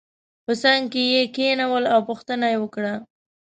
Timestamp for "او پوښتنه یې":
1.93-2.57